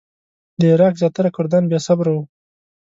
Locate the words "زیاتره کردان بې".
1.01-1.79